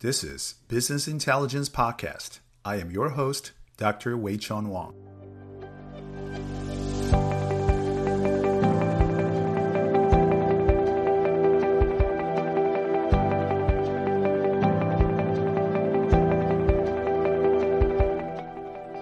[0.00, 2.38] This is Business Intelligence Podcast.
[2.64, 4.16] I am your host, Dr.
[4.16, 4.94] Wei Chun Wang.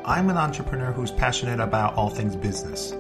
[0.06, 2.94] I'm an entrepreneur who's passionate about all things business.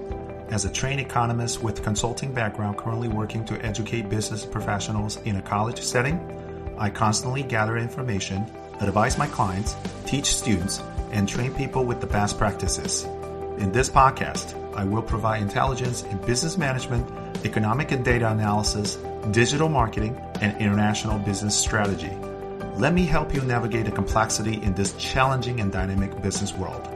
[0.50, 5.42] As a trained economist with consulting background currently working to educate business professionals in a
[5.42, 6.45] college setting,
[6.78, 8.44] I constantly gather information,
[8.80, 13.04] advise my clients, teach students, and train people with the best practices.
[13.58, 17.08] In this podcast, I will provide intelligence in business management,
[17.46, 18.96] economic and data analysis,
[19.30, 22.14] digital marketing, and international business strategy.
[22.76, 26.86] Let me help you navigate the complexity in this challenging and dynamic business world.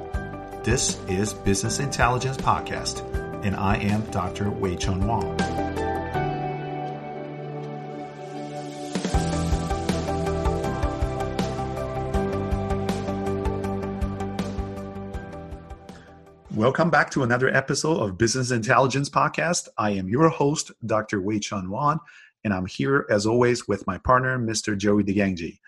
[0.63, 3.03] This is Business Intelligence Podcast,
[3.43, 4.51] and I am Dr.
[4.51, 5.40] Wei Chun Wang.
[16.57, 19.69] Welcome back to another episode of Business Intelligence Podcast.
[19.79, 21.21] I am your host, Dr.
[21.21, 22.01] Wei Chun Wang,
[22.43, 24.77] and I'm here as always with my partner, Mr.
[24.77, 25.61] Joey DeGangji.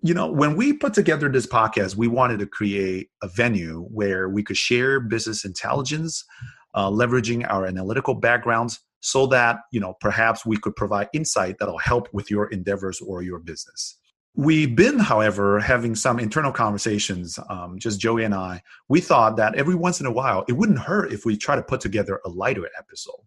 [0.00, 4.30] You know, when we put together this podcast, we wanted to create a venue where
[4.30, 6.24] we could share business intelligence,
[6.72, 11.76] uh, leveraging our analytical backgrounds so that, you know, perhaps we could provide insight that'll
[11.76, 13.98] help with your endeavors or your business.
[14.34, 18.62] We've been, however, having some internal conversations, um, just Joey and I.
[18.88, 21.62] We thought that every once in a while, it wouldn't hurt if we try to
[21.62, 23.20] put together a lighter episode.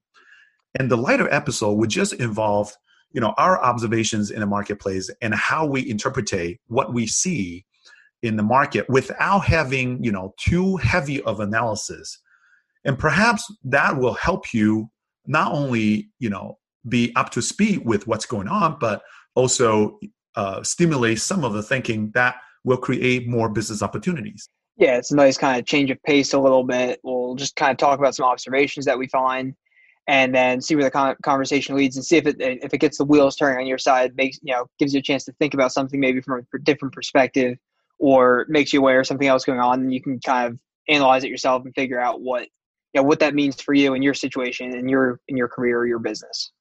[0.80, 2.76] And the lighter episode would just involve,
[3.12, 7.66] you know, our observations in the marketplace and how we interpret what we see
[8.24, 12.20] in the market without having, you know, too heavy of analysis.
[12.84, 14.90] And perhaps that will help you
[15.28, 19.04] not only, you know, be up to speed with what's going on, but
[19.36, 20.00] also
[20.36, 24.50] uh, stimulate some of the thinking that will create more business opportunities.
[24.78, 27.00] Yeah, it's a nice kind of change of pace a little bit.
[27.04, 29.54] We'll just kind of talk about some observations that we find,
[30.08, 33.06] and then see where the conversation leads, and see if it if it gets the
[33.06, 35.72] wheels turning on your side, makes you know gives you a chance to think about
[35.72, 37.58] something maybe from a different perspective,
[38.00, 40.60] or makes you aware of something else going on, and you can kind of
[40.90, 42.42] analyze it yourself and figure out what
[42.94, 45.80] you know what that means for you in your situation in your in your career
[45.80, 46.52] or your business.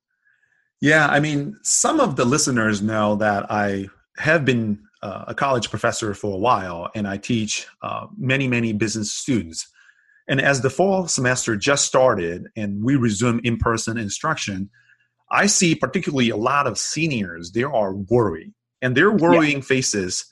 [0.81, 5.71] Yeah, I mean, some of the listeners know that I have been uh, a college
[5.71, 9.69] professor for a while and I teach uh, many, many business students.
[10.29, 14.71] And as the fall semester just started and we resume in person instruction,
[15.31, 19.65] I see particularly a lot of seniors, they are worried and their worrying yeah.
[19.65, 20.25] faces,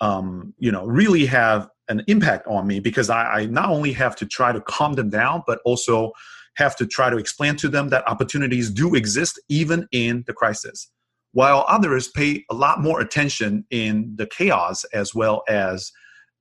[0.00, 4.14] um, you know, really have an impact on me because I, I not only have
[4.16, 6.12] to try to calm them down, but also
[6.58, 10.90] have to try to explain to them that opportunities do exist even in the crisis
[11.32, 15.92] while others pay a lot more attention in the chaos as well as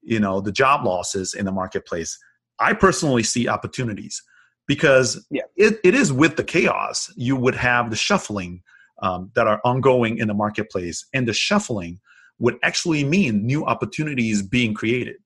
[0.01, 2.17] you know the job losses in the marketplace
[2.59, 4.22] i personally see opportunities
[4.67, 5.44] because yeah.
[5.55, 8.61] it, it is with the chaos you would have the shuffling
[9.03, 11.99] um, that are ongoing in the marketplace and the shuffling
[12.39, 15.17] would actually mean new opportunities being created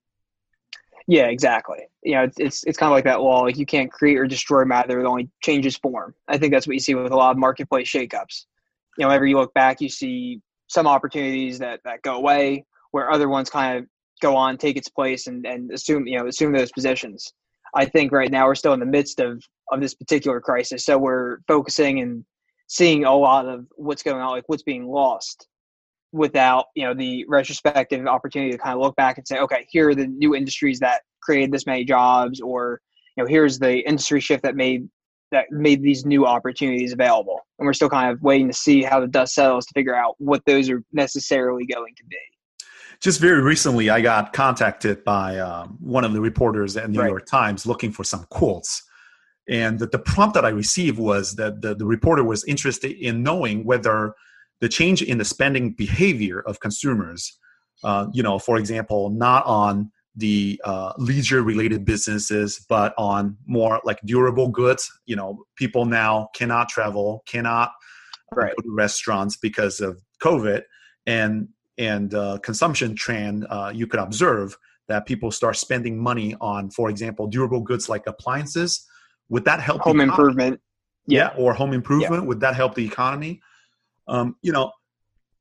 [1.06, 1.78] yeah, exactly.
[2.02, 3.42] You know, it's it's, it's kind of like that wall.
[3.42, 6.14] Like you can't create or destroy matter; it only changes form.
[6.28, 8.46] I think that's what you see with a lot of marketplace shakeups.
[8.98, 13.10] You know, whenever you look back, you see some opportunities that that go away, where
[13.10, 13.86] other ones kind of
[14.20, 17.32] go on, take its place, and and assume you know assume those positions.
[17.74, 20.98] I think right now we're still in the midst of of this particular crisis, so
[20.98, 22.24] we're focusing and
[22.68, 25.46] seeing a lot of what's going on, like what's being lost
[26.12, 29.88] without you know the retrospective opportunity to kind of look back and say okay here
[29.88, 32.80] are the new industries that created this many jobs or
[33.16, 34.88] you know here's the industry shift that made
[35.32, 37.40] that made these new opportunities available.
[37.58, 40.14] And we're still kind of waiting to see how the dust settles to figure out
[40.18, 42.18] what those are necessarily going to be.
[43.00, 47.08] Just very recently i got contacted by um, one of the reporters at new right.
[47.08, 48.84] york times looking for some quotes.
[49.48, 53.24] And the, the prompt that i received was that the, the reporter was interested in
[53.24, 54.14] knowing whether
[54.62, 57.36] the change in the spending behavior of consumers,
[57.82, 63.80] uh, you know, for example, not on the uh, leisure related businesses, but on more
[63.82, 64.88] like durable goods.
[65.04, 67.72] You know, people now cannot travel, cannot
[68.30, 68.54] right.
[68.56, 70.62] go to restaurants because of COVID,
[71.06, 76.70] and and uh, consumption trend uh, you could observe that people start spending money on,
[76.70, 78.86] for example, durable goods like appliances.
[79.28, 80.60] Would that help home improvement?
[81.06, 81.30] Yeah.
[81.34, 81.42] yeah.
[81.42, 82.22] or home improvement.
[82.22, 82.28] Yeah.
[82.28, 83.40] Would that help the economy?
[84.12, 84.70] Um, you know,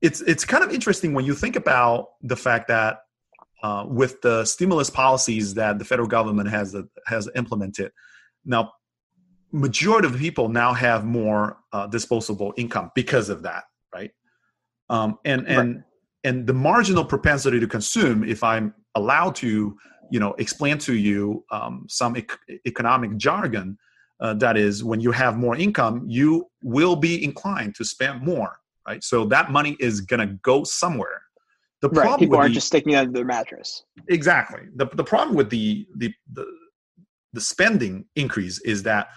[0.01, 3.01] it's it's kind of interesting when you think about the fact that
[3.61, 7.91] uh, with the stimulus policies that the federal government has uh, has implemented,
[8.45, 8.71] now
[9.51, 14.11] majority of people now have more uh, disposable income because of that, right?
[14.89, 15.83] Um, and and right.
[16.23, 19.77] and the marginal propensity to consume if i'm allowed to
[20.09, 22.37] you know explain to you um, some ec-
[22.67, 23.77] economic jargon
[24.19, 28.59] uh, that is when you have more income you will be inclined to spend more
[28.87, 29.03] right?
[29.03, 31.21] So that money is going to go somewhere.
[31.81, 32.03] The right.
[32.03, 33.83] problem people aren't the, just sticking it under their mattress.
[34.09, 34.61] Exactly.
[34.75, 36.45] The, the problem with the, the the
[37.33, 39.07] the spending increase is that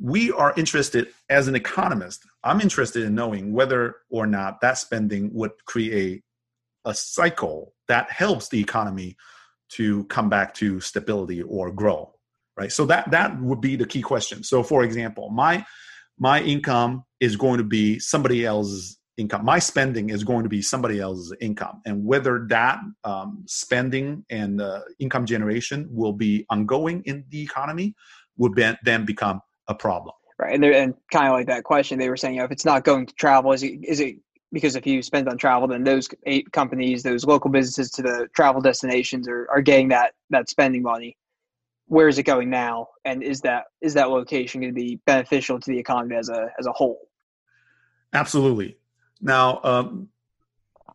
[0.00, 5.30] we are interested as an economist i'm interested in knowing whether or not that spending
[5.32, 6.22] would create
[6.84, 9.16] a cycle that helps the economy
[9.70, 12.16] to come back to stability or grow
[12.56, 12.72] right?
[12.72, 14.42] So that that would be the key question.
[14.42, 15.64] So for example my
[16.18, 19.44] my income is going to be somebody else's income.
[19.44, 21.80] My spending is going to be somebody else's income.
[21.86, 27.94] And whether that um, spending and uh, income generation will be ongoing in the economy
[28.36, 30.14] would be, then become a problem.
[30.38, 30.54] Right.
[30.54, 32.84] And, and kind of like that question they were saying you know, if it's not
[32.84, 34.16] going to travel is it, is it
[34.52, 38.28] because if you spend on travel then those eight companies those local businesses to the
[38.36, 41.16] travel destinations are, are getting that that spending money.
[41.86, 42.88] Where is it going now?
[43.06, 46.48] And is that is that location going to be beneficial to the economy as a
[46.58, 47.08] as a whole?
[48.12, 48.76] Absolutely
[49.20, 50.08] now um,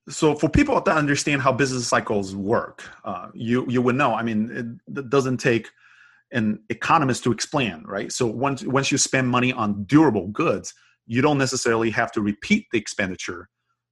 [0.09, 4.23] so for people to understand how business cycles work uh, you you would know i
[4.23, 5.69] mean it, it doesn't take
[6.31, 10.73] an economist to explain right so once once you spend money on durable goods
[11.07, 13.50] you don't necessarily have to repeat the expenditure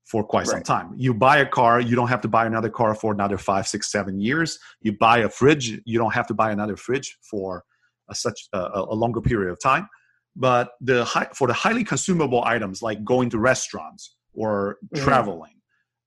[0.10, 0.54] for quite right.
[0.54, 0.94] some time.
[0.98, 3.92] You buy a car, you don't have to buy another car for another five, six,
[3.92, 4.58] seven years.
[4.82, 7.64] You buy a fridge, you don't have to buy another fridge for
[8.10, 9.88] a, such a, a, longer period of time.
[10.36, 15.04] But the high, for the highly consumable items like going to restaurants or mm-hmm.
[15.04, 15.54] traveling,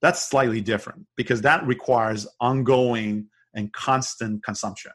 [0.01, 4.93] that's slightly different because that requires ongoing and constant consumption.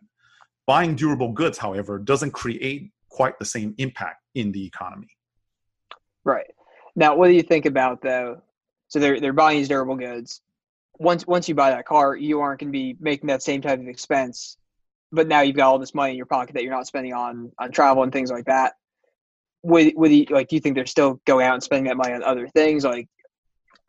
[0.66, 5.08] Buying durable goods, however, doesn't create quite the same impact in the economy.
[6.26, 6.52] Right.
[6.96, 8.42] Now, what do you think about though
[8.88, 10.42] so they're they're buying these durable goods.
[11.00, 13.80] Once once you buy that car, you aren't going to be making that same type
[13.80, 14.58] of expense.
[15.12, 17.52] But now you've got all this money in your pocket that you're not spending on
[17.60, 18.74] on travel and things like that.
[19.64, 22.14] Would would you, like do you think they're still going out and spending that money
[22.14, 23.08] on other things like?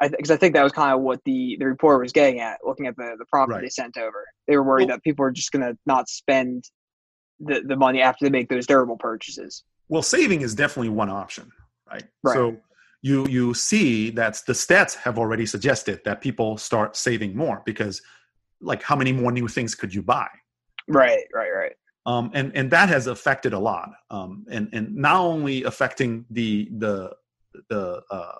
[0.00, 2.58] Because I, I, think that was kind of what the the report was getting at,
[2.64, 3.62] looking at the the prompt right.
[3.62, 4.24] they sent over.
[4.46, 6.64] They were worried well, that people are just going to not spend
[7.40, 9.64] the the money after they make those durable purchases.
[9.88, 11.50] Well, saving is definitely one option,
[11.90, 12.04] right?
[12.22, 12.34] right.
[12.34, 12.58] So
[13.02, 18.02] you you see that the stats have already suggested that people start saving more because
[18.60, 20.26] like how many more new things could you buy
[20.88, 21.72] right right right
[22.06, 26.68] um, and and that has affected a lot um, and and not only affecting the
[26.78, 27.12] the
[27.70, 28.32] the, uh,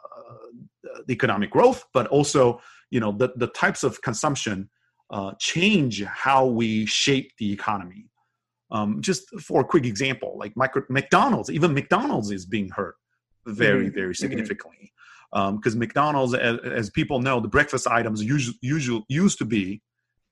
[1.07, 4.69] the economic growth but also you know the, the types of consumption
[5.11, 8.07] uh, change how we shape the economy
[8.71, 12.97] um, just for a quick example like micro, mcdonald's even mcdonald's is being hurt
[13.47, 13.95] very mm-hmm.
[13.95, 14.25] very mm-hmm.
[14.25, 14.93] significantly
[15.31, 19.83] because um, McDonald's, as, as, people know, the breakfast items usually, usually used to be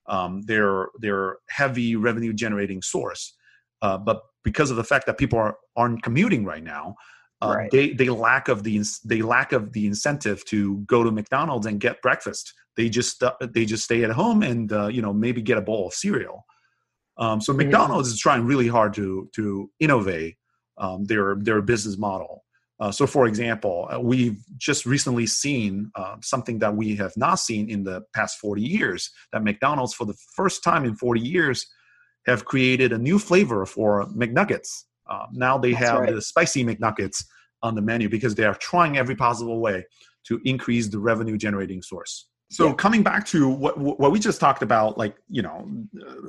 [0.07, 3.35] um, their their heavy revenue generating source,
[3.81, 6.95] uh, but because of the fact that people are aren't commuting right now,
[7.41, 7.71] uh, right.
[7.71, 11.79] they they lack of the they lack of the incentive to go to McDonald's and
[11.79, 12.53] get breakfast.
[12.75, 15.61] They just uh, they just stay at home and uh, you know maybe get a
[15.61, 16.45] bowl of cereal.
[17.17, 17.63] Um, so mm-hmm.
[17.63, 20.37] McDonald's is trying really hard to to innovate
[20.77, 22.43] um, their their business model.
[22.79, 27.39] Uh, so, for example, uh, we've just recently seen uh, something that we have not
[27.39, 31.65] seen in the past 40 years that McDonald's, for the first time in 40 years,
[32.27, 34.83] have created a new flavor for McNuggets.
[35.09, 36.13] Uh, now they That's have right.
[36.13, 37.23] the spicy McNuggets
[37.63, 39.85] on the menu because they are trying every possible way
[40.25, 42.27] to increase the revenue generating source.
[42.49, 42.73] So yeah.
[42.75, 45.67] coming back to what what we just talked about, like you know,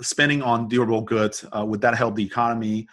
[0.01, 2.89] spending on durable goods, uh, would that help the economy?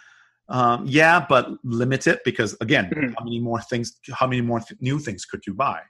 [0.48, 3.14] Um, yeah, but limit it because again, mm-hmm.
[3.18, 5.80] how many more things, how many more th- new things could you buy?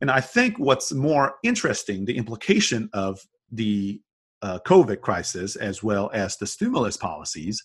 [0.00, 3.20] And I think what's more interesting, the implication of
[3.52, 4.00] the
[4.42, 7.62] uh, COVID crisis as well as the stimulus policies,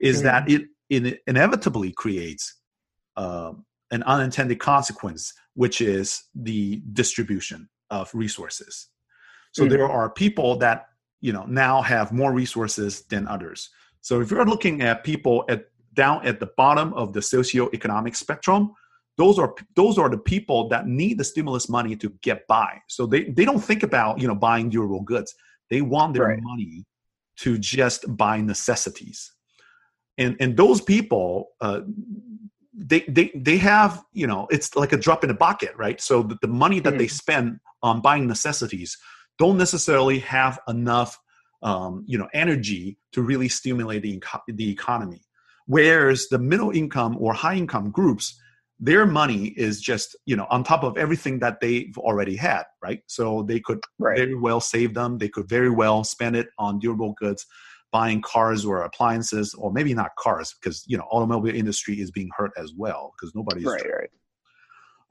[0.00, 0.26] is mm-hmm.
[0.26, 2.60] that it, it, inevitably creates
[3.16, 3.52] uh,
[3.90, 8.88] an unintended consequence, which is the distribution of resources.
[9.52, 9.72] So mm-hmm.
[9.72, 10.86] there are people that
[11.20, 13.70] you know now have more resources than others.
[14.00, 18.72] So if you're looking at people at down at the bottom of the socioeconomic spectrum,
[19.16, 22.80] those are those are the people that need the stimulus money to get by.
[22.88, 25.34] So they, they don't think about you know buying durable goods.
[25.70, 26.42] They want their right.
[26.42, 26.84] money
[27.38, 29.32] to just buy necessities.
[30.18, 31.80] And and those people uh,
[32.76, 36.00] they they they have you know it's like a drop in the bucket, right?
[36.00, 36.98] So the, the money that mm-hmm.
[36.98, 38.96] they spend on buying necessities
[39.38, 41.18] don't necessarily have enough
[41.62, 45.22] um, you know energy to really stimulate the, the economy
[45.66, 48.38] whereas the middle income or high income groups
[48.80, 53.00] their money is just you know on top of everything that they've already had right
[53.06, 54.18] so they could Right.
[54.18, 57.46] very well save them they could very well spend it on durable goods
[57.94, 62.28] buying cars or appliances or maybe not cars because you know automobile industry is being
[62.36, 64.10] hurt as well because nobody's Right, right.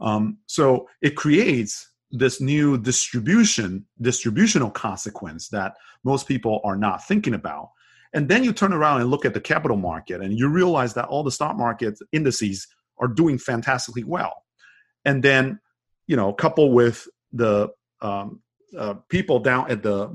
[0.01, 7.33] um, so it creates this new distribution distributional consequence that most people are not thinking
[7.33, 7.69] about
[8.13, 11.05] and then you turn around and look at the capital market and you realize that
[11.05, 12.67] all the stock market indices
[12.99, 14.43] are doing fantastically well
[15.05, 15.57] and then
[16.07, 17.69] you know couple with the
[18.01, 18.41] um,
[18.77, 20.13] uh, people down at the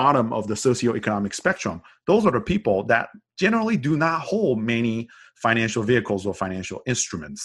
[0.00, 1.76] bottom of the socioeconomic spectrum
[2.10, 3.04] those are the people that
[3.44, 5.08] generally do not hold many
[5.46, 7.42] financial vehicles or financial instruments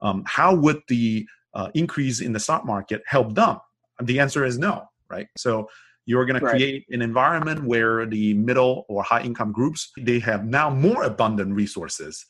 [0.00, 3.58] um, how would the uh, increase in the stock market help them?
[4.02, 5.26] The answer is no, right?
[5.36, 5.68] So
[6.06, 6.52] you're going Right.
[6.52, 11.02] to create an environment where the middle or high income groups they have now more
[11.02, 12.24] abundant resources,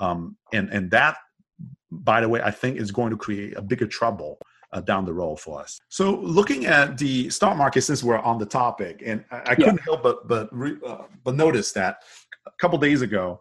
[0.00, 1.16] um, and and that,
[1.90, 4.38] by the way, I think is going to create a bigger trouble.
[4.74, 5.78] Uh, down the road for us.
[5.88, 9.54] So, looking at the stock market, since we're on the topic, and I, I Yeah.
[9.66, 11.98] couldn't help but but re, uh, but notice that
[12.44, 13.40] a couple days ago,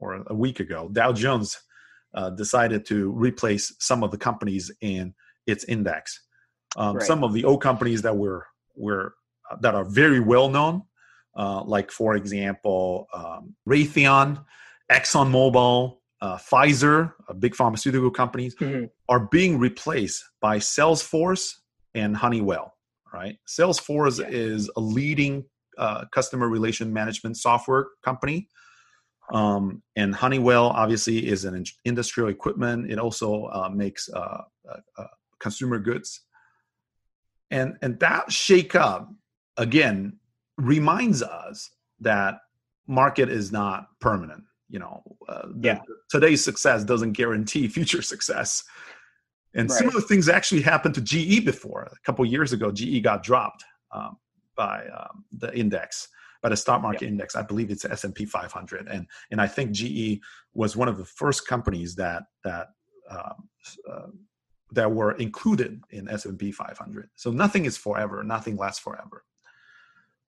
[0.00, 1.58] or a week ago, Dow Jones
[2.12, 5.14] uh, decided to replace some of the companies in
[5.46, 6.20] its index.
[6.76, 7.06] Um, Right.
[7.06, 8.44] Some of the old companies that were
[8.76, 9.14] were
[9.50, 10.82] uh, that are very well known,
[11.42, 14.44] uh, like for example, um, Raytheon,
[14.92, 18.90] ExxonMobil, uh, Pfizer, uh, big pharmaceutical companies, Mhm.
[19.08, 21.54] are being replaced by Salesforce
[21.94, 22.74] and Honeywell.
[23.12, 24.28] Right, Salesforce Yeah.
[24.30, 25.44] is a leading
[25.78, 28.48] uh, customer relation management software company.
[29.32, 32.90] Um, and Honeywell obviously is an in- industrial equipment.
[32.90, 35.06] It also uh, makes uh, uh, uh,
[35.38, 36.20] consumer goods,
[37.50, 39.08] and and that shakeup
[39.56, 40.18] again
[40.58, 42.40] reminds us that
[42.86, 44.44] market is not permanent.
[44.70, 45.80] You know, uh, the- Yeah.
[46.08, 48.64] today's success doesn't guarantee future success.
[49.54, 49.78] And Right.
[49.78, 51.82] similar things actually happened to GE before.
[51.82, 54.16] A couple years ago, GE got dropped um,
[54.56, 56.08] by um, the index
[56.42, 57.36] by the stock market index.
[57.36, 60.22] I believe it's S and P 500, and and I think GE
[60.54, 62.68] was one of the first companies that that
[63.10, 63.48] um,
[63.90, 64.06] uh,
[64.72, 67.10] that were included in S and P 500.
[67.16, 68.22] So nothing is forever.
[68.22, 69.24] Nothing lasts forever.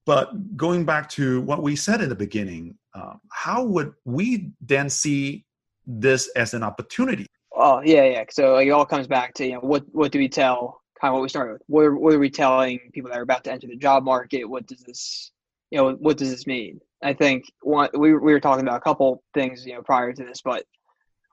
[0.04, 4.90] But going back to what we said in the beginning, um, how would we then
[4.90, 5.44] see
[5.87, 7.26] this as an opportunity?
[7.54, 8.25] Oh yeah, yeah.
[8.30, 11.14] So it all comes back to you know what what do we tell kind of
[11.14, 11.62] what we started with.
[11.66, 14.44] What are, what are we telling people that are about to enter the job market?
[14.44, 15.32] What does this
[15.70, 16.80] you know what does this mean?
[17.02, 20.25] I think one we we were talking about a couple things you know prior to
[20.25, 20.64] this, but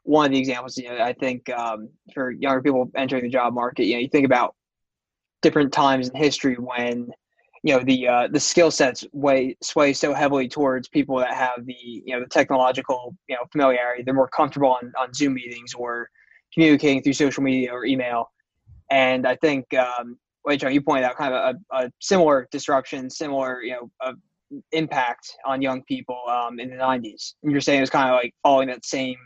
[0.03, 3.53] one of the examples you know I think um, for younger people entering the job
[3.53, 4.55] market, you know, you think about
[5.41, 7.11] different times in history when
[7.63, 11.65] you know the uh, the skill sets way sway so heavily towards people that have
[11.65, 14.03] the you know the technological you know familiarity.
[14.03, 16.09] They're more comfortable on, on Zoom meetings or
[16.53, 18.31] communicating through social media or email.
[18.91, 20.17] And I think, um,
[20.57, 24.13] John, you pointed out kind of a, a similar disruption, similar you know uh,
[24.71, 27.33] impact on young people um, in the '90s.
[27.43, 29.17] And you're saying it's kind of like following that same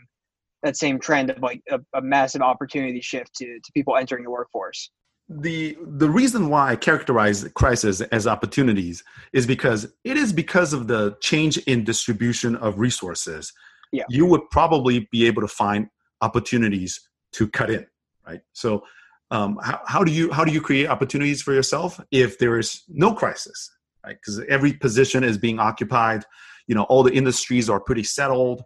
[0.62, 4.30] that same trend of like a, a massive opportunity shift to to people entering the
[4.30, 4.90] workforce.
[5.28, 9.02] The the reason why I characterize crisis as opportunities
[9.32, 13.52] is because it is because of the change in distribution of resources.
[13.92, 14.04] Yeah.
[14.08, 15.88] You would probably be able to find
[16.20, 17.00] opportunities
[17.32, 17.86] to cut in,
[18.26, 18.40] right?
[18.52, 18.84] So
[19.30, 22.82] um, how, how do you how do you create opportunities for yourself if there is
[22.88, 23.70] no crisis,
[24.04, 24.16] right?
[24.16, 26.24] Because every position is being occupied,
[26.66, 28.62] you know, all the industries are pretty settled.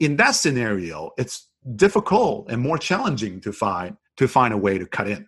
[0.00, 4.86] In that scenario, it's difficult and more challenging to find to find a way to
[4.86, 5.26] cut in?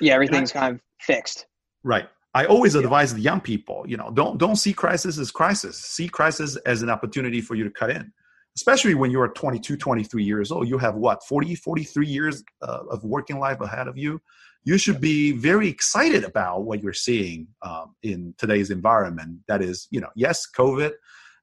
[0.00, 1.46] Yeah, everything's kind of fixed.
[1.82, 2.08] Right.
[2.34, 2.82] I always Yeah.
[2.82, 5.78] advise the young people, you know, don't don't see crisis as crisis.
[5.78, 8.12] See crisis as an opportunity for you to cut in.
[8.56, 13.04] Especially when you're 22, 23 years old, you have what, 40, 43 years uh, of
[13.04, 14.20] working life ahead of you.
[14.64, 19.38] You should be very excited about what you're seeing um, in today's environment.
[19.46, 20.92] That is, you know, yes, COVID,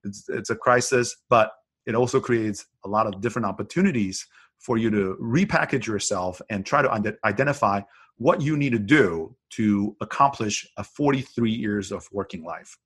[0.04, 1.52] it's, it's a crisis, but
[1.86, 4.28] it also creates a lot of different opportunities
[4.60, 7.82] for you to repackage yourself and try to ide- identify
[8.17, 12.77] what you need to do to accomplish a 43 years of working life.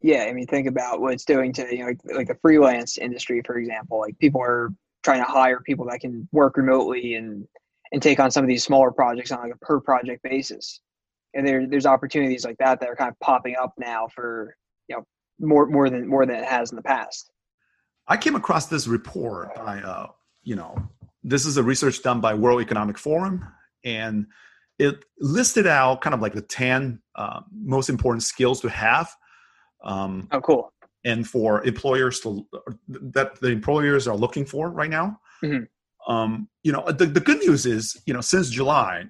[0.00, 2.98] Yeah, I mean, think about what it's doing to you know, like, like the freelance
[2.98, 4.00] industry, for example.
[4.00, 4.70] Like people are
[5.02, 7.46] trying to hire people that can work remotely and
[7.92, 10.80] and take on some of these smaller projects on like a per project basis.
[11.34, 14.56] And there there's opportunities like that that are kind of popping up now for
[14.88, 15.04] you know
[15.38, 17.30] more more than more than it has in the past.
[18.08, 20.08] I came across this report by, uh,
[20.42, 20.76] you know,
[21.22, 23.46] this is a research done by World Economic Forum,
[23.84, 24.26] and
[24.78, 29.10] it listed out kind of like the 10 uh, most important skills to have
[29.84, 30.72] um, Oh, cool.
[31.04, 32.46] and for employers to
[32.88, 35.18] that the employers are looking for right now.
[35.42, 35.68] Mhm.
[36.08, 39.04] Um, you know, the, the good news is, you know, since July,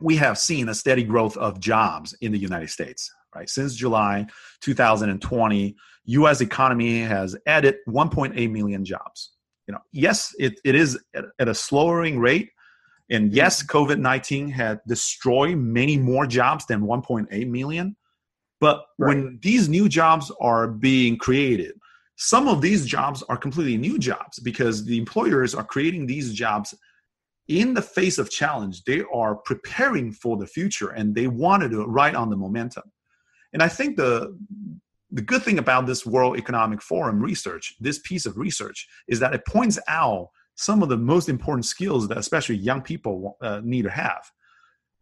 [0.00, 3.10] we have seen a steady growth of jobs in the United States.
[3.34, 4.26] Right since July
[4.60, 5.74] 2020,
[6.06, 6.40] U.S.
[6.40, 9.32] economy has added 1.8 million jobs.
[9.66, 12.50] You know, yes, it, it is at, at a slowing rate,
[13.10, 17.96] and yes, COVID 19 had destroyed many more jobs than 1.8 million.
[18.60, 19.08] But right.
[19.16, 21.72] when these new jobs are being created,
[22.16, 26.74] some of these jobs are completely new jobs because the employers are creating these jobs
[27.48, 28.84] in the face of challenge.
[28.84, 32.84] They are preparing for the future and they wanted to ride on the momentum.
[33.52, 34.36] And I think the
[35.10, 39.32] the good thing about this World Economic Forum research, this piece of research, is that
[39.32, 43.82] it points out some of the most important skills that especially young people uh, need
[43.82, 44.24] to have.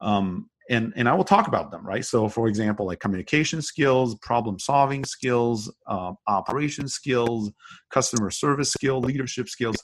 [0.00, 2.04] Um, and, and I will talk about them, right?
[2.04, 7.50] So, for example, like communication skills, problem solving skills, uh, operation skills,
[7.90, 9.76] customer service skill, leadership skills.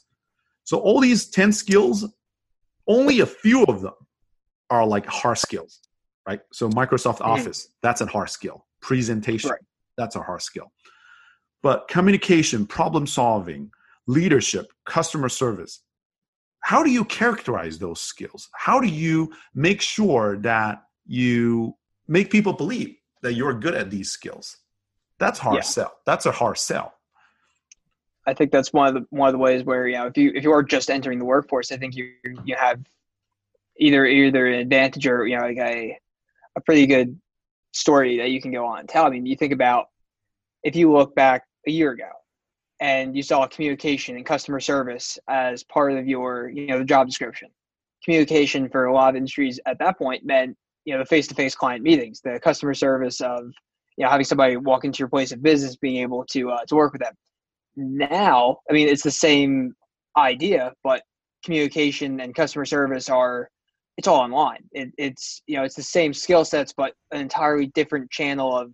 [0.65, 2.07] So, all these 10 skills,
[2.87, 3.95] only a few of them
[4.71, 5.81] are like hard skills,
[6.27, 6.41] right?
[6.53, 7.33] So, Microsoft mm-hmm.
[7.33, 8.65] Office, that's a hard skill.
[8.81, 9.61] Presentation, right.
[9.97, 10.71] that's a hard skill.
[11.63, 13.71] But communication, problem solving,
[14.09, 15.83] leadership, customer service.
[16.61, 18.49] How do you characterize those skills?
[18.53, 21.77] How do you make sure that you
[22.09, 24.57] make people believe that you're good at these skills?
[25.19, 25.63] That's hard yeah.
[25.63, 25.93] sell.
[26.05, 26.95] That's a hard sell.
[28.27, 30.33] I think that's one of the one of the ways where you know if you
[30.35, 32.13] if you are just entering the workforce, I think you
[32.45, 32.81] you have
[33.79, 35.99] either either an advantage or you know like a
[36.57, 37.19] a pretty good
[37.73, 39.07] story that you can go on and tell.
[39.07, 39.87] I mean, you think about
[40.63, 42.11] if you look back a year ago,
[42.81, 47.07] and you saw communication and customer service as part of your you know the job
[47.07, 47.49] description.
[48.05, 51.83] Communication for a lot of industries at that point meant you know the face-to-face client
[51.83, 53.51] meetings the customer service of
[53.97, 56.77] you know having somebody walk into your place of business being able to uh, to
[56.77, 57.15] work with them.
[57.77, 59.75] Now i mean it's the same
[60.17, 61.03] idea but
[61.45, 63.51] communication and customer service are
[63.97, 64.63] it's all online.
[64.73, 68.73] It, it's you know it's the same skill sets but an entirely different channel of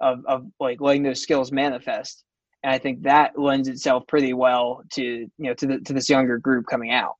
[0.00, 2.24] of, of like letting those skills manifest
[2.62, 6.08] and I think that lends itself pretty well to you know to the to this
[6.08, 7.14] younger group coming out.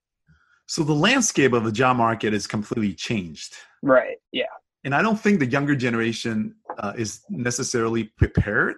[0.66, 3.54] So the landscape of the job market is completely changed.
[3.82, 4.16] Right.
[4.30, 4.44] Yeah.
[4.84, 8.76] And I don't think the younger generation uh, is necessarily prepared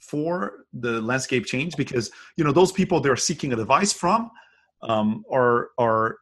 [0.00, 4.30] for the landscape change because you know those people they're seeking advice from
[4.82, 6.18] um, are are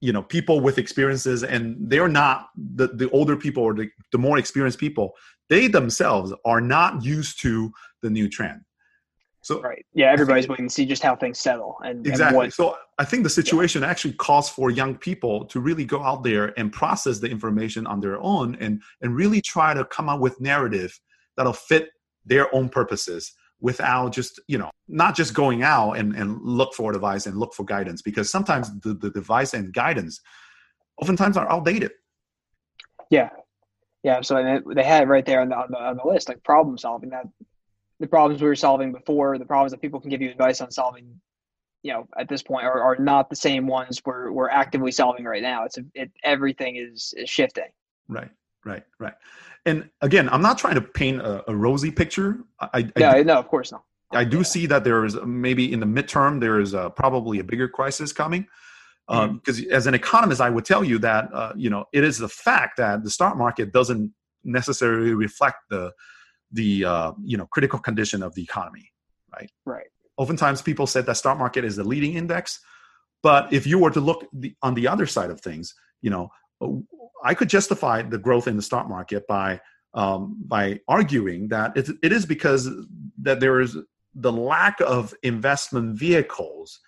[0.00, 4.18] you know people with experiences and they're not the, the older people or the, the
[4.18, 5.12] more experienced people
[5.48, 8.60] they themselves are not used to the new trend
[9.42, 12.44] so right, yeah, everybody's waiting to see just how things settle and exactly.
[12.44, 13.90] And so I think the situation yeah.
[13.90, 17.98] actually calls for young people to really go out there and process the information on
[17.98, 20.98] their own and and really try to come up with narrative
[21.36, 21.90] that'll fit
[22.24, 26.92] their own purposes without just you know not just going out and, and look for
[26.92, 30.20] advice and look for guidance because sometimes the, the device and guidance
[31.00, 31.90] oftentimes are outdated
[33.10, 33.30] yeah
[34.02, 36.42] yeah so they had it right there on the, on the, on the list like
[36.44, 37.24] problem solving that
[38.02, 40.72] the problems we were solving before, the problems that people can give you advice on
[40.72, 41.20] solving,
[41.84, 45.24] you know, at this point are, are not the same ones we're, we're actively solving
[45.24, 45.64] right now.
[45.64, 47.68] It's a, it, everything is, is shifting.
[48.08, 48.28] Right,
[48.64, 49.14] right, right.
[49.66, 52.40] And again, I'm not trying to paint a, a rosy picture.
[52.60, 53.84] I, yeah, I do, no, of course not.
[54.10, 54.42] I do yeah.
[54.42, 58.12] see that there is maybe in the midterm there is a, probably a bigger crisis
[58.12, 58.48] coming.
[59.06, 59.72] Because um, mm-hmm.
[59.72, 62.76] as an economist, I would tell you that uh, you know it is the fact
[62.78, 64.12] that the stock market doesn't
[64.44, 65.92] necessarily reflect the
[66.52, 68.90] the uh, you know critical condition of the economy,
[69.32, 69.50] right?
[69.64, 69.86] Right.
[70.16, 72.60] Oftentimes, people said that stock market is the leading index,
[73.22, 76.30] but if you were to look the, on the other side of things, you know,
[77.24, 79.60] I could justify the growth in the stock market by
[79.94, 82.68] um, by arguing that it, it is because
[83.22, 83.76] that there is
[84.14, 86.80] the lack of investment vehicles,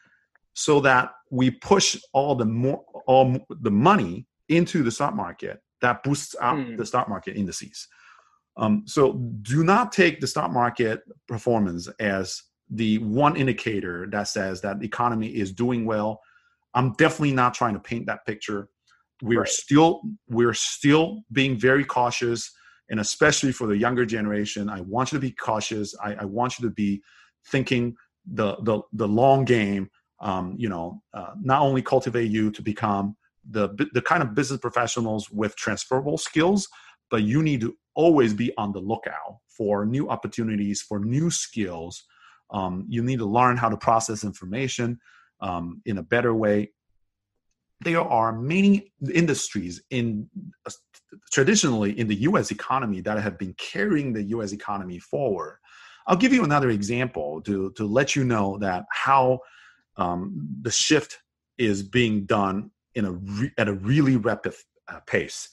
[0.54, 6.02] so that we push all the more all the money into the stock market that
[6.02, 6.76] boosts up mm.
[6.76, 7.88] the stock market indices.
[8.56, 14.60] Um, so do not take the stock market performance as the one indicator that says
[14.62, 16.20] that the economy is doing well.
[16.74, 18.68] I'm definitely not trying to paint that picture.
[19.22, 19.48] We're right.
[19.48, 22.50] still we're still being very cautious,
[22.90, 25.94] and especially for the younger generation, I want you to be cautious.
[26.02, 27.02] I, I want you to be
[27.46, 27.94] thinking
[28.26, 29.90] the the the long game.
[30.20, 33.16] Um, you know, uh, not only cultivate you to become
[33.48, 36.68] the the kind of business professionals with transferable skills,
[37.10, 42.04] but you need to always be on the lookout for new opportunities, for new skills.
[42.50, 44.98] Um, you need to learn how to process information
[45.40, 46.72] um, in a better way.
[47.80, 50.28] There are many industries in
[50.66, 50.70] uh,
[51.30, 52.50] traditionally in the U.S.
[52.50, 54.52] economy that have been carrying the U.S.
[54.52, 55.58] economy forward.
[56.06, 59.40] I'll give you another example to to let you know that how
[59.96, 61.18] um, the shift
[61.58, 64.54] is being done in a re- at a really rapid
[64.88, 65.48] uh, pace.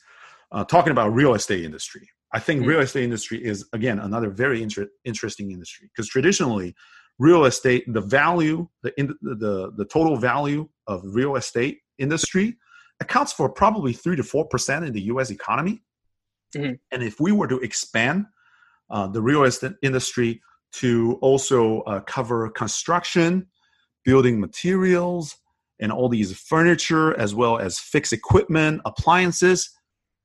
[0.52, 2.70] Uh, talking about real estate industry, I think mm-hmm.
[2.70, 6.76] real estate industry is again another very inter- interesting industry because traditionally,
[7.20, 12.58] real estate the value the, in, the the total value of real estate industry
[13.00, 15.30] accounts for probably three to four percent in the U.S.
[15.30, 15.84] economy.
[16.56, 16.74] Mm-hmm.
[16.92, 18.26] And if we were to expand
[18.90, 20.42] uh, the real estate industry
[20.74, 23.48] to also uh, cover construction,
[24.06, 25.36] building materials,
[25.82, 29.70] and all these furniture, as well as fixed equipment, appliances,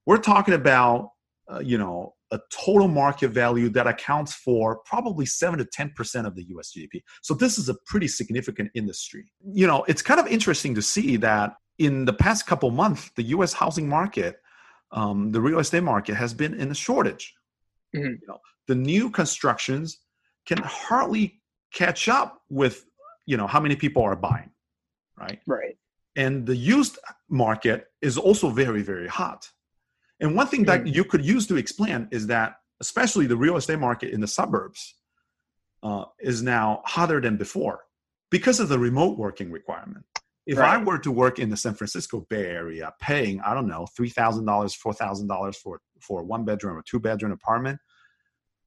[0.05, 1.11] we're talking about
[1.53, 6.35] uh, you know a total market value that accounts for probably 7 to 10% of
[6.35, 7.03] the US GDP.
[7.23, 9.33] So this is a pretty significant industry.
[9.53, 13.23] You know, it's kind of interesting to see that in the past couple months, the
[13.25, 13.53] U.S.
[13.53, 14.41] housing market,
[14.93, 17.35] um, the real estate market, has been in a shortage.
[17.95, 18.07] Mm-hmm.
[18.07, 19.99] You know, the new constructions
[20.47, 21.41] can hardly
[21.73, 22.85] catch up with
[23.27, 24.51] you know how many people are buying,
[25.19, 25.41] right?
[25.47, 25.77] Right.
[26.17, 29.49] And the used market is also very very hot.
[30.21, 30.95] And one thing that mm-hmm.
[30.95, 34.95] you could use to explain is that especially the real estate market in the suburbs
[35.83, 37.81] uh, is now hotter than before
[38.31, 40.05] because of the remote working requirement.
[40.47, 40.75] If right.
[40.75, 44.09] I were to work in the San Francisco Bay Area, paying I don't know three
[44.09, 47.81] thousand dollars, four thousand dollars for for a one bedroom or two bedroom apartment,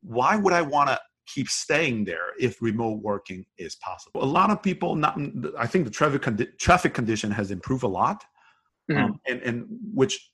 [0.02, 1.00] why would I want to
[1.34, 4.24] keep staying there if remote working is possible?
[4.24, 5.18] A lot of people, not
[5.58, 8.26] I think the traffic condi- traffic condition has improved a lot,
[8.92, 9.02] mm-hmm.
[9.02, 10.32] um, and and which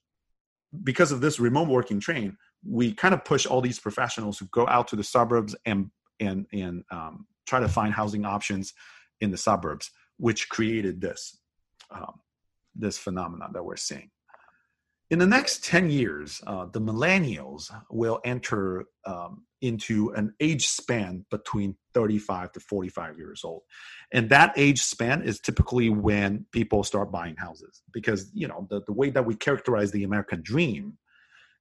[0.82, 4.66] because of this remote working train, we kind of push all these professionals who go
[4.66, 8.72] out to the suburbs and and and um, try to find housing options
[9.20, 11.38] in the suburbs which created this
[11.90, 12.20] um,
[12.74, 14.10] this phenomenon that we're seeing.
[15.08, 21.24] In the next 10 years, uh, the millennials will enter um, into an age span
[21.30, 23.62] between 35 to 45 years old.
[24.12, 28.82] And that age span is typically when people start buying houses because, you know, the,
[28.86, 30.98] the way that we characterize the American dream,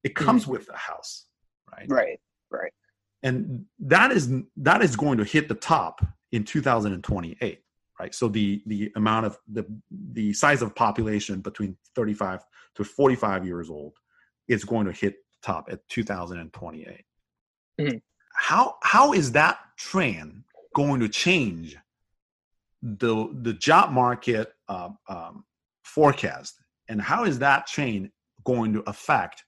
[0.04, 0.54] it comes mm-hmm.
[0.54, 1.26] with a house,
[1.72, 1.86] right?
[1.88, 2.74] Right, right.
[3.22, 7.65] And that is that is going to hit the top in 2028
[8.00, 8.14] right?
[8.14, 12.44] So the the amount of the the size of population between 35
[12.76, 13.94] to 45 years old
[14.48, 17.06] is going to hit top at 2028.
[17.80, 17.98] Mm-hmm.
[18.34, 20.44] How how is that trend
[20.76, 21.78] going to change
[22.82, 25.46] the the job market uh, um,
[25.84, 28.12] forecast, and how is that chain
[28.44, 29.44] going to affect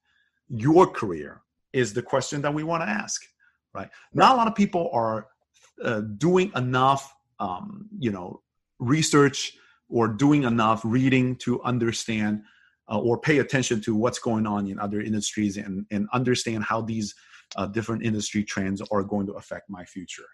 [0.47, 1.41] your career?
[1.73, 3.21] Is the question that we want to ask,
[3.73, 3.89] right?
[4.13, 5.27] Not a lot of people are
[5.83, 8.41] uh, doing enough um, you know
[8.79, 9.53] research
[9.89, 12.41] or doing enough reading to understand
[12.89, 16.81] uh, or pay attention to what's going on in other industries and, and understand how
[16.81, 17.13] these
[17.55, 20.25] uh, different industry trends are going to affect my future.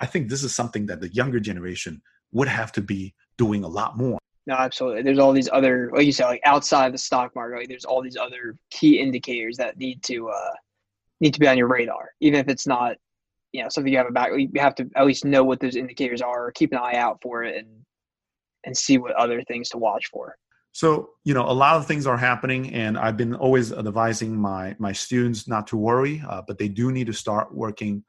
[0.00, 3.68] I think this is something that the younger generation would have to be doing a
[3.68, 4.18] lot more.
[4.46, 5.02] No, absolutely.
[5.02, 8.02] There's all these other, like you said, like outside the stock market, like there's all
[8.02, 10.50] these other key indicators that need to uh,
[11.20, 12.96] need to be on your radar, even if it's not
[13.52, 16.20] you know something you have about you have to at least know what those indicators
[16.20, 17.68] are keep an eye out for it and
[18.64, 20.36] and see what other things to watch for
[20.72, 24.74] so you know a lot of things are happening and i've been always advising my
[24.78, 28.02] my students not to worry uh, but they do need to start working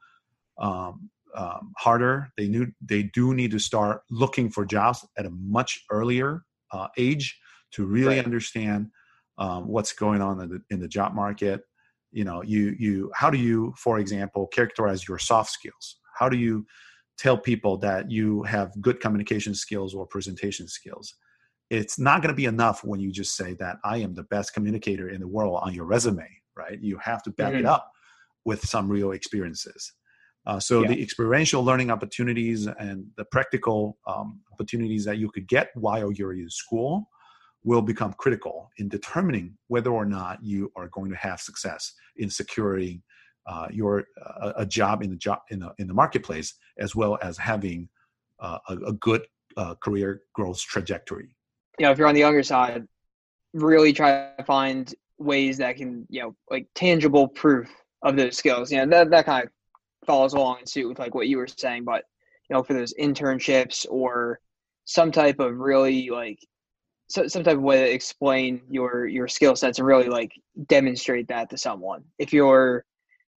[0.58, 5.30] um, um, harder they knew they do need to start looking for jobs at a
[5.30, 7.38] much earlier uh, age
[7.72, 8.24] to really right.
[8.24, 8.88] understand
[9.36, 11.62] um, what's going on in the, in the job market
[12.14, 16.36] you know you you how do you for example characterize your soft skills how do
[16.36, 16.64] you
[17.18, 21.14] tell people that you have good communication skills or presentation skills
[21.70, 24.54] it's not going to be enough when you just say that i am the best
[24.54, 27.60] communicator in the world on your resume right you have to back mm-hmm.
[27.60, 27.90] it up
[28.44, 29.92] with some real experiences
[30.46, 30.88] uh, so yeah.
[30.88, 36.34] the experiential learning opportunities and the practical um, opportunities that you could get while you're
[36.34, 37.08] in school
[37.64, 42.28] will become critical in determining whether or not you are going to have success in
[42.28, 43.02] securing
[43.46, 47.18] uh, your uh, a job in the job in the in the marketplace, as well
[47.22, 47.88] as having
[48.40, 49.22] uh, a, a, good
[49.56, 51.34] uh, career growth trajectory.
[51.78, 52.86] You know, if you're on the younger side,
[53.52, 57.68] really try to find ways that can you know like tangible proof
[58.02, 58.72] of those skills.
[58.72, 59.50] You know, that that kind of
[60.06, 62.04] follows along in suit with like what you were saying, but
[62.48, 64.40] you know, for those internships or
[64.84, 66.38] some type of really like
[67.08, 70.32] so, some type of way to explain your your skill sets and really like
[70.68, 72.02] demonstrate that to someone.
[72.18, 72.84] If you're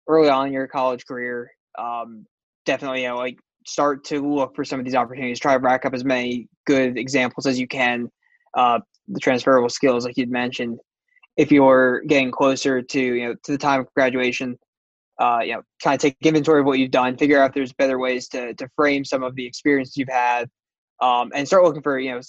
[0.09, 2.27] early on in your college career, um,
[2.67, 5.41] definitely you know like start to look for some of these opportunities.
[5.41, 8.11] Try to rack up as many good examples as you can.
[8.55, 10.79] Uh, the transferable skills, like you'd mentioned.
[11.37, 14.59] If you're getting closer to you know to the time of graduation,
[15.19, 17.73] uh, you know, kind of take inventory of what you've done, figure out if there's
[17.73, 20.49] better ways to to frame some of the experiences you've had,
[21.01, 22.21] um, and start looking for you know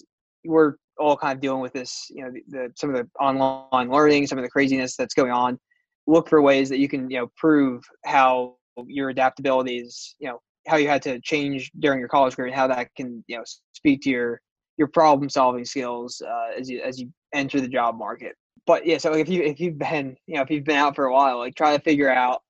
[0.45, 3.89] we're all kind of dealing with this, you know, the, the, some of the online
[3.89, 5.59] learning, some of the craziness that's going on.
[6.07, 8.55] Look for ways that you can, you know, prove how
[8.87, 12.55] your adaptability is, you know, how you had to change during your college career and
[12.55, 14.41] how that can, you know, speak to your
[14.77, 18.35] your problem solving skills uh, as you as you enter the job market.
[18.67, 21.05] But yeah, so if you if you've been, you know, if you've been out for
[21.05, 22.41] a while, like try to figure out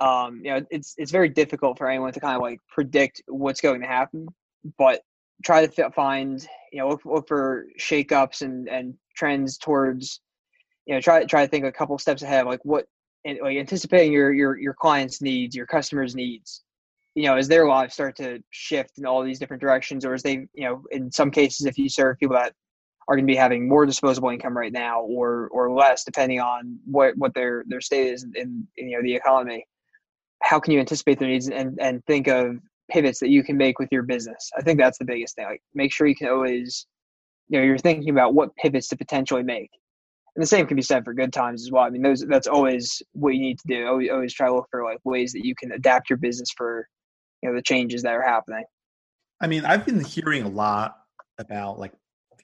[0.00, 3.60] um, you know, it's it's very difficult for anyone to kind of like predict what's
[3.60, 4.28] going to happen,
[4.78, 5.00] but
[5.44, 10.20] try to find you know look, look for shakeups and and trends towards
[10.86, 12.86] you know try try to think a couple steps ahead like what
[13.42, 16.62] like anticipating your your your clients needs your customers needs.
[17.14, 20.22] You know as their lives start to shift in all these different directions or as
[20.22, 22.52] they you know in some cases if you serve people that
[23.08, 26.78] are going to be having more disposable income right now or or less depending on
[26.84, 29.66] what what their their state is in, in you know the economy
[30.42, 32.58] how can you anticipate their needs and and think of
[32.90, 34.50] pivots that you can make with your business.
[34.56, 35.46] I think that's the biggest thing.
[35.46, 36.86] Like make sure you can always,
[37.48, 39.70] you know, you're thinking about what pivots to potentially make.
[40.34, 41.84] And the same can be said for good times as well.
[41.84, 43.86] I mean, those that's always what you need to do.
[43.86, 46.86] Always, always try to look for like ways that you can adapt your business for,
[47.42, 48.64] you know, the changes that are happening.
[49.40, 50.96] I mean, I've been hearing a lot
[51.38, 51.92] about like,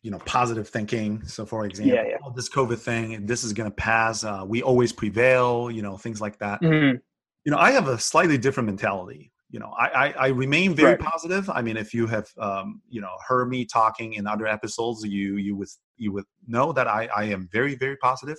[0.02, 1.24] you know, positive thinking.
[1.26, 2.16] So, for example, yeah, yeah.
[2.24, 4.24] Oh, this COVID thing, this is going to pass.
[4.24, 5.70] Uh, we always prevail.
[5.70, 6.62] You know, things like that.
[6.62, 6.96] Mm-hmm.
[7.44, 10.92] You know, I have a slightly different mentality you know, I, I, I remain very
[10.92, 11.00] right.
[11.00, 11.48] positive.
[11.50, 15.36] I mean, if you have, um, you know, heard me talking in other episodes, you,
[15.36, 18.38] you would, you would know that I, I am very, very positive.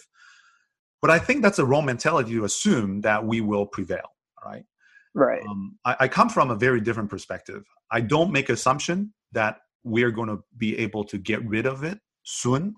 [1.04, 4.10] But I think that's a wrong mentality to assume that we will prevail.
[4.44, 4.66] Right.
[5.14, 5.44] Right.
[5.48, 7.64] Um, I, I come from a very different perspective.
[7.92, 12.00] I don't make assumption that we're going to be able to get rid of it
[12.24, 12.76] soon.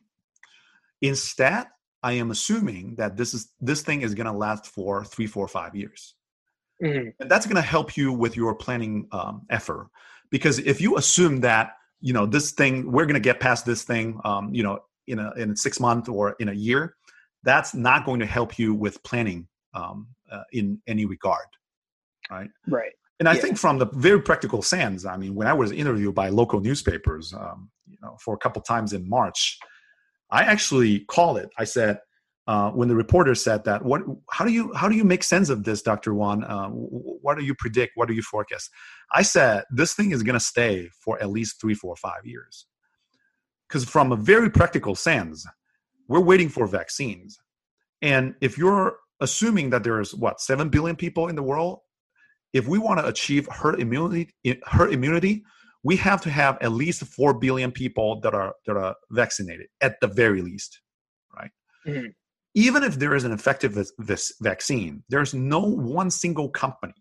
[1.02, 1.67] Instead,
[2.04, 5.48] I am assuming that this is this thing is going to last for three, four,
[5.48, 6.15] five years.
[6.84, 7.10] Mm-hmm.
[7.20, 9.88] And that's going to help you with your planning um, effort.
[10.30, 13.84] Because if you assume that, you know, this thing, we're going to get past this
[13.84, 16.96] thing, um, you know, in a, in six months or in a year,
[17.44, 21.46] that's not going to help you with planning um, uh, in any regard.
[22.30, 22.50] Right.
[22.68, 22.92] Right.
[23.20, 23.42] And I yeah.
[23.42, 27.34] think from the very practical sense, I mean, when I was interviewed by local newspapers,
[27.34, 29.58] um, you know, for a couple times in March,
[30.32, 31.50] I actually called it.
[31.58, 32.00] I said,
[32.47, 35.49] uh, when the reporter said that what how do you how do you make sense
[35.49, 36.69] of this dr Wang uh,
[37.25, 37.93] what do you predict?
[37.95, 38.69] What do you forecast?
[39.12, 42.67] I said this thing is going to stay for at least three four five years.
[43.67, 45.45] Because from a very practical sense
[46.08, 47.39] we're waiting for vaccines.
[48.03, 51.79] And if you're assuming that there's what 7 billion people in the world
[52.53, 54.29] if we want to achieve herd immunity
[54.65, 55.43] herd immunity
[55.84, 59.95] we have to have at least 4 billion people that are that are vaccinated at
[60.01, 60.81] the very least
[61.34, 61.51] right?
[61.88, 62.08] Mm-hmm
[62.56, 66.96] even if there is an effective this vaccine, there's no one single company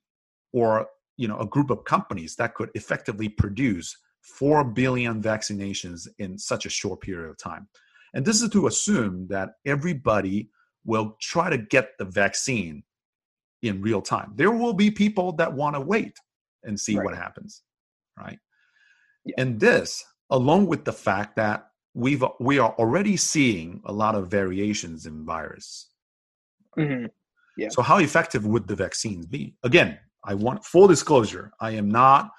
[0.52, 6.38] or you know a group of companies that could effectively produce 4 billion vaccinations in
[6.38, 7.68] such a short period of time.
[8.14, 10.50] And this is to assume that everybody
[10.84, 12.82] will try to get the vaccine
[13.62, 14.32] in real time.
[14.34, 16.16] There will be people that want to wait
[16.62, 17.04] and see right.
[17.04, 17.62] what happens,
[18.18, 18.38] right?
[19.24, 19.34] Yeah.
[19.38, 24.28] And this, along with the fact that we've we are already seeing a lot of
[24.28, 25.88] variations in virus.
[26.78, 27.06] Mm-hmm.
[27.56, 27.68] Yeah.
[27.70, 29.54] So how effective would the vaccines be?
[29.62, 31.52] Again, I want full disclosure.
[31.60, 32.30] I am not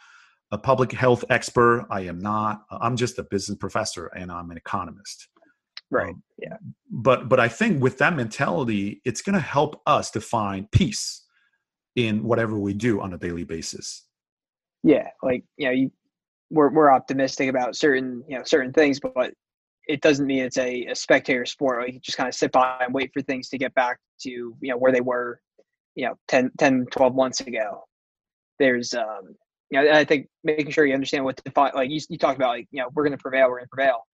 [0.51, 1.87] a public health expert.
[1.89, 2.63] I am not.
[2.69, 5.29] I'm just a business professor and I'm an economist.
[5.89, 6.09] Right.
[6.09, 6.57] Um, yeah.
[6.91, 11.23] But but I think with that mentality, it's going to help us to find peace
[11.95, 14.03] in whatever we do on a daily basis.
[14.83, 15.91] Yeah, like you know, you,
[16.51, 19.33] we're we're optimistic about certain you know certain things, but
[19.87, 21.91] it doesn't mean it's a, a spectator sport.
[21.91, 24.57] You just kind of sit by and wait for things to get back to, you
[24.61, 25.39] know, where they were,
[25.95, 27.83] you know, 10, 10 12 months ago.
[28.59, 29.35] There's, um,
[29.69, 32.37] you know, I think making sure you understand what to define, like you, you talked
[32.37, 34.07] about, like, you know, we're going to prevail, we're going to prevail.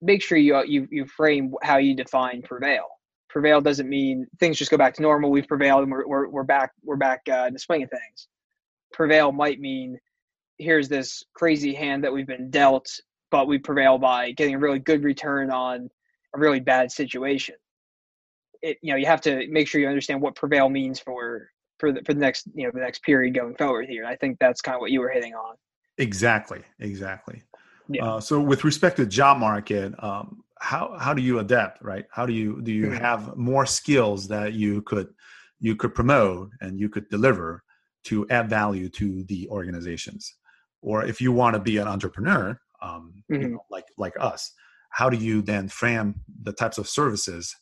[0.00, 2.84] Make sure you, you, you frame how you define prevail.
[3.28, 5.30] Prevail doesn't mean things just go back to normal.
[5.30, 8.28] We've prevailed and we're, we're, we're back, we're back uh, in the swing of things.
[8.92, 9.98] Prevail might mean
[10.58, 12.88] here's this crazy hand that we've been dealt
[13.30, 15.90] but we prevail by getting a really good return on
[16.34, 17.54] a really bad situation.
[18.62, 21.92] It you know you have to make sure you understand what prevail means for for
[21.92, 24.04] the for the next you know the next period going forward here.
[24.04, 25.56] I think that's kind of what you were hitting on.
[25.98, 27.42] Exactly, exactly.
[27.88, 28.04] Yeah.
[28.04, 31.82] Uh, so with respect to job market, um, how how do you adapt?
[31.82, 32.04] Right?
[32.10, 32.96] How do you do you mm-hmm.
[32.96, 35.08] have more skills that you could
[35.60, 37.62] you could promote and you could deliver
[38.04, 40.34] to add value to the organizations?
[40.82, 43.42] Or if you want to be an entrepreneur, um, mm-hmm.
[43.42, 44.52] you know, like like us
[44.90, 47.54] how do you then frame the types of services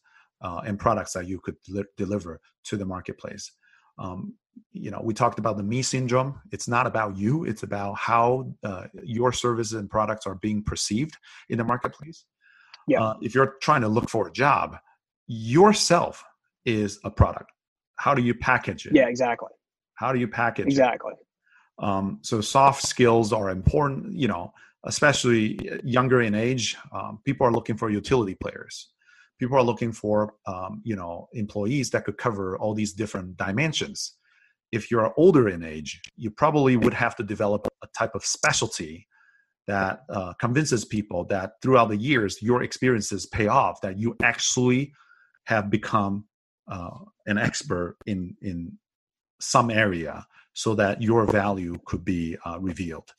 [0.42, 3.50] uh, and products that you could li- deliver to the marketplace
[3.98, 4.34] Um,
[4.72, 6.40] you know, we talked about the me syndrome.
[6.50, 7.44] It's not about you.
[7.44, 11.16] It's about how uh, your services and products are being perceived
[11.48, 12.24] in the marketplace.
[12.88, 13.02] Yeah.
[13.02, 14.76] Uh, if you're trying to look for a job,
[15.26, 16.22] yourself
[16.64, 17.50] is a product.
[17.96, 18.94] How do you package it?
[18.94, 19.48] Yeah, exactly.
[19.94, 21.12] How do you package exactly?
[21.12, 21.84] It?
[21.84, 24.16] Um, so soft skills are important.
[24.16, 24.52] You know,
[24.86, 28.88] especially younger in age, um, people are looking for utility players.
[29.38, 34.14] People are looking for um, you know employees that could cover all these different dimensions.
[34.72, 39.06] If you're older in age, you probably would have to develop a type of specialty
[39.66, 43.80] that uh, convinces people that throughout the years your experiences pay off.
[43.82, 44.92] That you actually
[45.44, 46.24] have become
[46.70, 48.78] uh, an expert in in
[49.40, 53.12] some area so that your value could be uh, revealed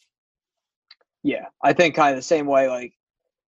[1.28, 2.94] yeah i think kind of the same way like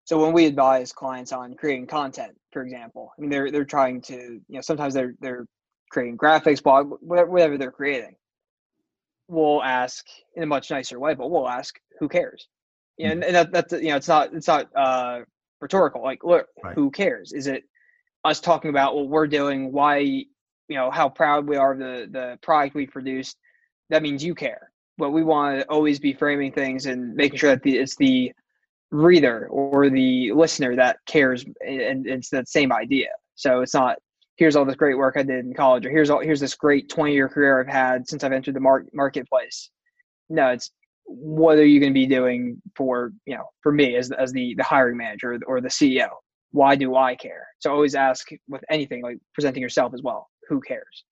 [0.05, 4.01] so when we advise clients on creating content for example i mean they're they're trying
[4.01, 4.15] to
[4.47, 5.45] you know sometimes they're they're
[5.89, 8.15] creating graphics blog whatever they're creating
[9.27, 12.47] we'll ask in a much nicer way but we'll ask who cares
[12.99, 13.11] mm-hmm.
[13.11, 15.19] and, and that, that's you know it's not it's not uh
[15.61, 16.75] rhetorical like look right.
[16.75, 17.63] who cares is it
[18.25, 20.25] us talking about what we're doing, why you
[20.69, 23.37] know how proud we are of the the product we produced.
[23.89, 24.68] That means you care.
[24.99, 28.31] But we want to always be framing things and making sure that the, it's the
[28.91, 33.07] reader or the listener that cares, and it's that same idea.
[33.35, 33.97] So it's not
[34.35, 36.89] here's all this great work I did in college, or here's all here's this great
[36.89, 39.71] 20 year career I've had since I've entered the mar- marketplace.
[40.29, 40.71] No, it's
[41.05, 44.53] what are you going to be doing for you know for me as as the
[44.57, 46.09] the hiring manager or the CEO?
[46.51, 47.47] why do I care?
[47.59, 51.05] So always ask with anything like presenting yourself as well, who cares?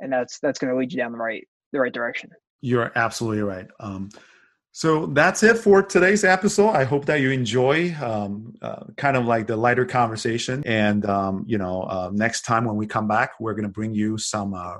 [0.00, 2.30] And that's that's going to lead you down the right the right direction.
[2.62, 3.66] You're absolutely right.
[3.78, 4.08] Um,
[4.74, 6.70] so that's it for today's episode.
[6.70, 10.62] I hope that you enjoy um, uh, kind of like the lighter conversation.
[10.64, 13.92] And, um, you know, uh, next time when we come back, we're going to bring
[13.92, 14.78] you some uh,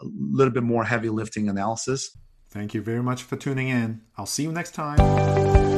[0.00, 2.16] a little bit more heavy lifting analysis.
[2.50, 4.00] Thank you very much for tuning in.
[4.16, 5.77] I'll see you next time.